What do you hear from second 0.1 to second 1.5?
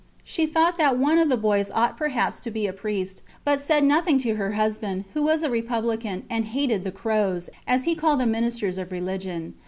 She thought that one of the